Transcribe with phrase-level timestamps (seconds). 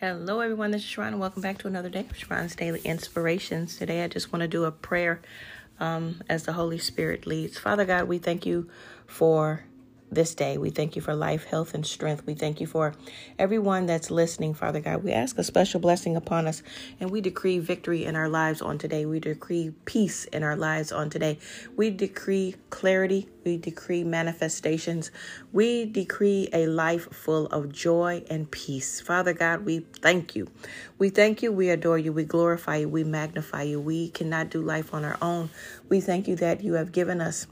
[0.00, 0.72] Hello, everyone.
[0.72, 3.76] This is Sharron, and welcome back to another day of Sharron's Daily Inspirations.
[3.76, 5.22] Today, I just want to do a prayer
[5.78, 7.58] um, as the Holy Spirit leads.
[7.58, 8.68] Father God, we thank you
[9.06, 9.64] for
[10.14, 10.58] this day.
[10.58, 12.24] We thank you for life, health, and strength.
[12.26, 12.94] We thank you for
[13.38, 15.02] everyone that's listening, Father God.
[15.02, 16.62] We ask a special blessing upon us,
[17.00, 19.06] and we decree victory in our lives on today.
[19.06, 21.38] We decree peace in our lives on today.
[21.76, 23.28] We decree clarity.
[23.44, 25.10] We decree manifestations.
[25.52, 29.00] We decree a life full of joy and peace.
[29.00, 30.48] Father God, we thank you.
[30.98, 31.52] We thank you.
[31.52, 32.12] We adore you.
[32.12, 32.88] We glorify you.
[32.88, 33.80] We magnify you.
[33.80, 35.50] We cannot do life on our own.
[35.88, 37.46] We thank you that you have given us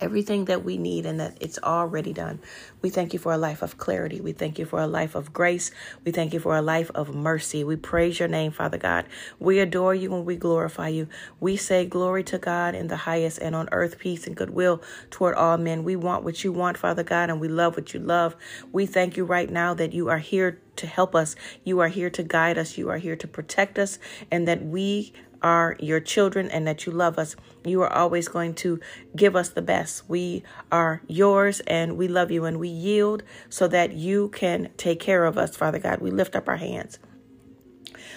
[0.00, 2.40] everything that we need and that it's already done.
[2.82, 4.20] We thank you for a life of clarity.
[4.20, 5.70] We thank you for a life of grace.
[6.04, 7.64] We thank you for a life of mercy.
[7.64, 9.06] We praise your name, Father God.
[9.38, 11.08] We adore you and we glorify you.
[11.40, 15.34] We say glory to God in the highest and on earth peace and goodwill toward
[15.34, 15.84] all men.
[15.84, 18.36] We want what you want, Father God, and we love what you love.
[18.72, 21.36] We thank you right now that you are here to help us.
[21.62, 22.78] You are here to guide us.
[22.78, 23.98] You are here to protect us
[24.30, 27.36] and that we are your children and that you love us.
[27.64, 28.80] You are always going to
[29.14, 30.08] give us the best.
[30.08, 35.00] We are yours and we love you and we yield so that you can take
[35.00, 36.00] care of us, Father God.
[36.00, 36.98] We lift up our hands.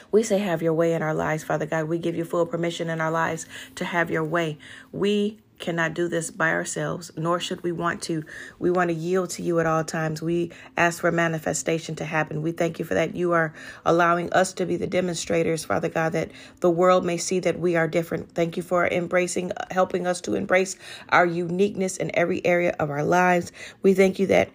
[0.10, 1.90] We say, Have your way in our lives, Father God.
[1.90, 4.58] We give you full permission in our lives to have your way.
[4.94, 8.24] We cannot do this by ourselves, nor should we want to.
[8.60, 10.22] We want to yield to you at all times.
[10.22, 12.42] We ask for manifestation to happen.
[12.42, 13.16] We thank you for that.
[13.16, 13.54] You are
[13.86, 17.76] allowing us to be the demonstrators, Father God, that the world may see that we
[17.76, 18.32] are different.
[18.34, 20.78] Thank you for embracing, helping us to embrace
[21.10, 23.52] our uniqueness in every area of our lives.
[23.82, 24.50] We thank you that.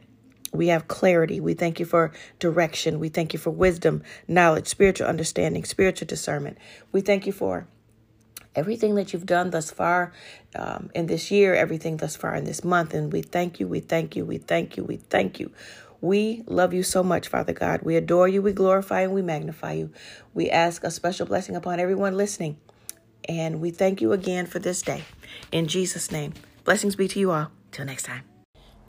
[0.55, 1.41] We have clarity.
[1.41, 3.01] We thank you for direction.
[3.01, 6.59] We thank you for wisdom, knowledge, spiritual understanding, spiritual discernment.
[6.93, 7.67] We thank you for
[8.55, 10.13] everything that you've done thus far
[10.55, 12.95] um, in this year, everything thus far in this month.
[12.95, 15.51] And we thank you, we thank you, we thank you, we thank you.
[16.01, 17.83] We love you so much, Father God.
[17.83, 19.91] We adore you, we glorify and we magnify you.
[20.35, 22.59] We ask a special blessing upon everyone listening.
[23.29, 25.05] And we thank you again for this day.
[25.53, 26.35] In Jesus' name,
[26.65, 27.53] blessings be to you all.
[27.71, 28.32] Till next time.